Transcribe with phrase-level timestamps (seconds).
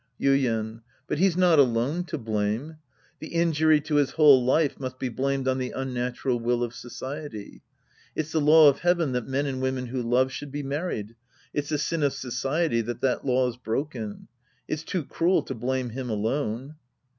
[0.19, 0.81] Yuien.
[1.05, 2.77] But he's not alone to blame.
[3.19, 7.61] The injury to his whole life must be blamed on the unnatural will of society.
[8.15, 11.13] It's the law of heaven that men and women who love should be married.
[11.53, 14.27] It's the sin of society that that law's broken.
[14.67, 16.77] It's too cruel to blame him alone.